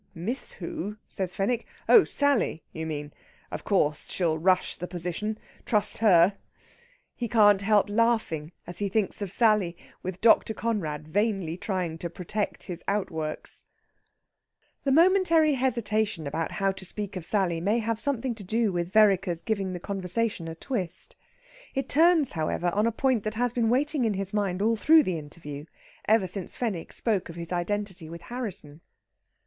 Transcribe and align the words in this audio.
"Miss 0.15 0.53
who?" 0.53 0.97
says 1.07 1.35
Fenwick. 1.35 1.67
"Oh 1.87 2.05
Sally, 2.05 2.63
you 2.73 2.87
mean! 2.87 3.13
Of 3.51 3.63
course 3.63 4.09
she'll 4.09 4.39
rush 4.39 4.75
the 4.75 4.87
position. 4.87 5.37
Trust 5.63 5.99
her!" 5.99 6.39
He 7.13 7.27
can't 7.27 7.61
help 7.61 7.87
laughing 7.87 8.51
as 8.65 8.79
he 8.79 8.89
thinks 8.89 9.21
of 9.21 9.31
Sally, 9.31 9.77
with 10.01 10.19
Dr. 10.19 10.55
Conrad 10.55 11.07
vainly 11.07 11.55
trying 11.55 11.99
to 11.99 12.09
protect 12.09 12.63
his 12.63 12.83
outworks. 12.87 13.63
The 14.85 14.91
momentary 14.91 15.53
hesitation 15.53 16.25
about 16.25 16.53
how 16.53 16.71
to 16.71 16.83
speak 16.83 17.15
of 17.15 17.23
Sally 17.23 17.61
may 17.61 17.77
have 17.77 17.99
something 17.99 18.33
to 18.33 18.43
do 18.43 18.71
with 18.73 18.91
Vereker's 18.91 19.43
giving 19.43 19.71
the 19.73 19.79
conversation 19.79 20.47
a 20.47 20.55
twist. 20.55 21.15
It 21.75 21.87
turns, 21.87 22.31
however, 22.31 22.69
on 22.71 22.87
a 22.87 22.91
point 22.91 23.21
that 23.23 23.35
has 23.35 23.53
been 23.53 23.69
waiting 23.69 24.05
in 24.05 24.15
his 24.15 24.33
mind 24.33 24.63
all 24.63 24.75
through 24.75 25.03
their 25.03 25.19
interview, 25.19 25.65
ever 26.07 26.25
since 26.25 26.57
Fenwick 26.57 26.91
spoke 26.91 27.29
of 27.29 27.35
his 27.35 27.53
identity 27.53 28.09
with 28.09 28.23
Harrisson. 28.23 28.81